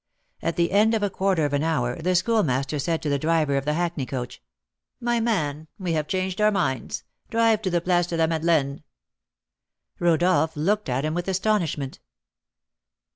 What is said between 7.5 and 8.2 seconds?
to the Place de